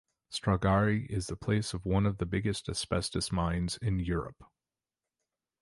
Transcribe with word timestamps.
Stragari 0.31 1.05
is 1.11 1.27
the 1.27 1.35
place 1.35 1.75
of 1.75 1.85
one 1.85 2.07
of 2.07 2.17
the 2.17 2.25
biggest 2.25 2.67
asbestos 2.67 3.31
mines 3.31 3.77
in 3.83 3.99
Europe. 3.99 4.43